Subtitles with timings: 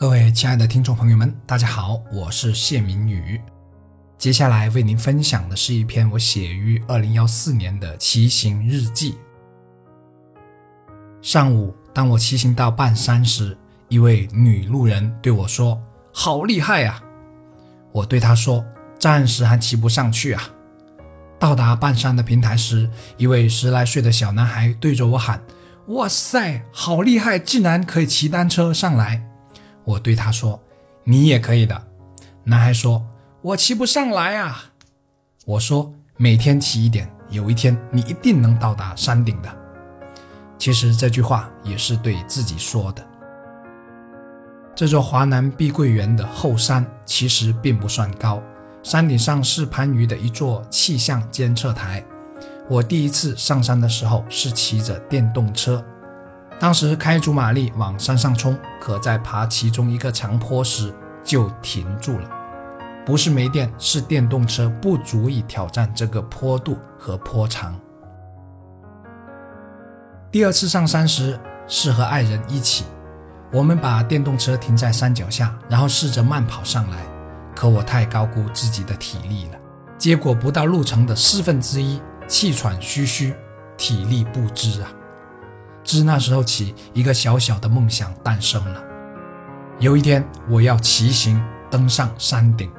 [0.00, 3.40] 各位亲爱的听众朋友们，大家好，我是谢明宇。
[4.16, 9.16] 接下来为您分享的是一篇我写于二零幺四年的骑行日记。
[11.20, 13.58] 上午，当我骑行到半山时，
[13.88, 15.82] 一位女路人对我说
[16.14, 17.02] ：“好厉害呀！”
[17.90, 18.64] 我对她说
[19.00, 20.48] ：“暂时还骑不上去啊。”
[21.40, 25.42] 到达半山的平台时，一位十来岁的小男孩对着我喊
[25.90, 29.24] ：“哇塞，好厉害，竟然可以骑单车上来！”
[29.88, 30.60] 我对他说
[31.02, 31.88] ：“你也可以的。”
[32.44, 33.02] 男孩说
[33.40, 34.64] ：“我骑不上来啊。”
[35.46, 39.48] 我说：“每天骑一点，有一天你一定能到达山顶的。”
[40.58, 43.02] 其实这句话也是对自己说的。
[44.74, 48.42] 这座华南碧桂园的后山其实并不算高，
[48.82, 52.04] 山顶上是番禺的一座气象监测台。
[52.68, 55.82] 我第一次上山的时候是骑着电动车。
[56.60, 60.92] 当时开足马力往山上冲，可在爬其中一个长坡时
[61.22, 62.28] 就停住了。
[63.06, 67.78] 不是没电，是电动车不足以挑战这个坡度和坡长。
[70.30, 72.84] 第二次上山时是和爱人一起，
[73.52, 76.98] 我们把电动车停在山脚下，然后试着慢跑上来。
[77.54, 79.58] 可我太高估自己的体力了，
[79.96, 83.32] 结果不到路程的四分之一，气喘吁吁，
[83.76, 84.90] 体力不支啊！
[85.88, 88.84] 自那时候起，一个小小的梦想诞生了。
[89.78, 92.70] 有一天，我要骑行登上山顶。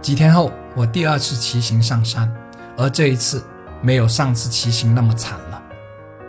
[0.00, 2.34] 几天后，我第二次骑行上山，
[2.74, 3.44] 而这一次
[3.82, 5.62] 没有上次骑行那么惨了。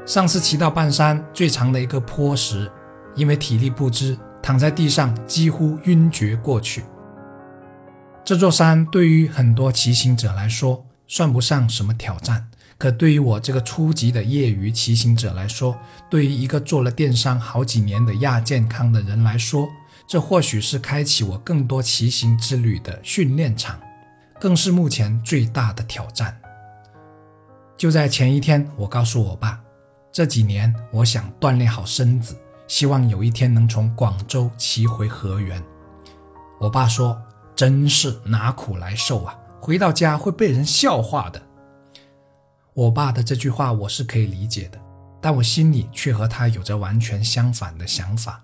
[0.05, 2.69] 上次骑到半山最长的一个坡时，
[3.15, 6.83] 因为体力不支，躺在地上几乎晕厥过去。
[8.25, 12.49] 这座山对于很多骑行者来说，算不上什么挑战。
[12.81, 15.77] 可对于我这个初级的业余骑行者来说，
[16.09, 19.69] 对于一个做了电商好几年的亚健康的人来说，
[20.07, 23.79] 这或许是开启我更多骑行之旅的训练场，
[24.39, 26.35] 更是目前最大的挑战。
[27.77, 29.61] 就在前一天，我告诉我爸，
[30.11, 32.35] 这几年我想锻炼好身子，
[32.67, 35.63] 希望有一天能从广州骑回河源。
[36.59, 37.15] 我爸说
[37.55, 41.39] ：“真是拿苦来受啊，回到家会被人笑话的。”
[42.73, 44.79] 我爸的这句话我是可以理解的，
[45.19, 48.41] 但我心里却和他有着完全相反的想法。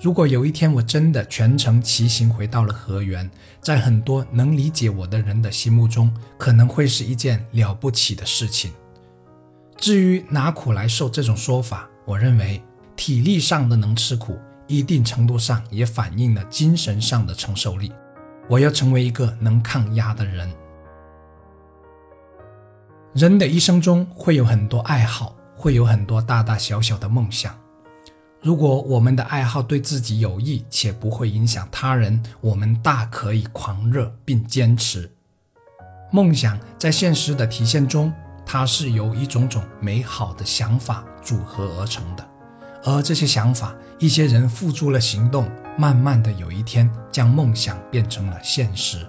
[0.00, 3.30] 如果有一天我真的全程骑行回到了河源，
[3.62, 8.72] 在很多能理解我的人的心目中，可能会是一件了不起的事情。
[9.76, 12.60] 至于拿苦来受这种说法，我认为
[12.96, 14.36] 体力上的能吃苦，
[14.66, 17.92] 一定程度上也反映了精神上的承受力。
[18.48, 20.52] 我要成为一个能抗压的人。
[23.16, 27.58] 人的一生中会有很多爱好，会有很多大大小小的梦想。
[28.42, 35.10] 如果我们的爱好对自己有益且不会影响他人，我们大可以狂热并坚持。
[36.12, 38.12] 梦想在现实的体现中，
[38.44, 42.28] 它是由一种种美好的想法组合而成的，
[42.84, 49.06] 而这些想法，一些人付诸了行动，慢慢的有一天将梦想变成了现实。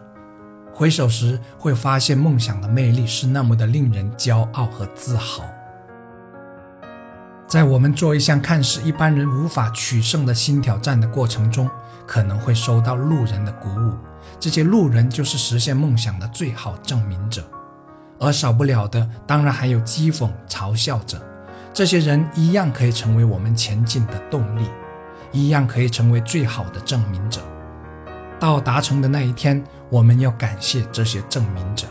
[0.78, 5.44] 回首时，会发现梦想的魅力是那么的令人骄傲和自豪。
[7.48, 11.68] 在我们做一项看似一般人无法取胜的新挑战的过程中，
[12.06, 13.96] 可能会收到路人的鼓舞，
[14.40, 17.44] 这些路人就是实现梦想的最好证明者。
[18.20, 21.20] 而少不了的，当然还有讥讽、嘲笑者，
[21.74, 24.68] 这些人一样可以成为我们前进的动力，
[25.32, 27.42] 一样可以成为最好的证明者。
[28.40, 31.88] 到达成的那一天，我们要感谢这些证明者。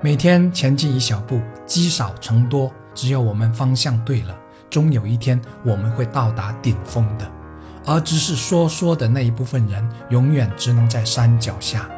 [0.00, 2.70] 每天前进一小步，积少成多。
[2.94, 4.36] 只要我们方向对了，
[4.68, 7.30] 终有一天我们会到达顶峰的。
[7.86, 11.88] 而只是说说的那一部分人，永远只能在山脚下。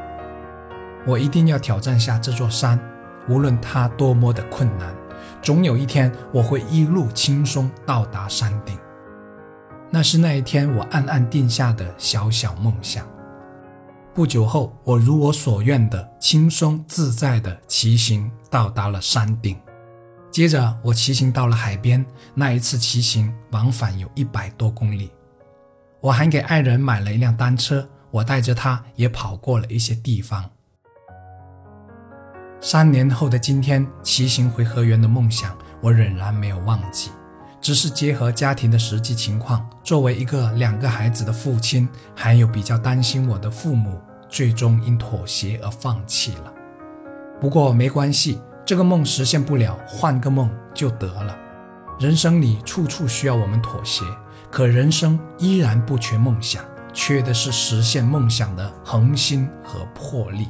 [1.06, 2.78] 我一定要挑战下这座山，
[3.28, 4.94] 无论它多么的困难，
[5.42, 8.78] 总有一天我会一路轻松到达山顶。
[9.90, 13.04] 那是那一天我暗暗定下的小小梦想。
[14.14, 19.58] 不久后，我如我所愿的轻松自在的骑行到达了山顶。
[20.30, 22.04] 接着，我骑行到了海边。
[22.34, 25.10] 那一次骑行往返有一百多公里。
[26.00, 30.48] 我还给爱人买了一辆单车，我带着他也跑过了一些地方。
[32.60, 37.10] 三年后的今天，骑行回河源的梦想，我仍然没有忘记。
[37.60, 46.52] 只是结合家庭的实际情况，作为一个两个孩子的父亲，还有比较担心我的父母，最终因妥协而放弃了。
[47.40, 51.36] 不过没关系，这个梦实现不了，换个梦就得了。
[51.98, 54.04] 人生里处处需要我们妥协，
[54.50, 56.64] 可人生依然不缺梦想，
[56.94, 60.48] 缺的是实现梦想的恒心和魄力。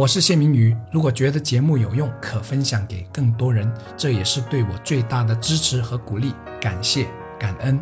[0.00, 7.06] 我是谢明宇，如果觉得节目有用，可分享给更多人，这也是对我最大的支持和鼓励，感谢
[7.38, 7.78] 感恩。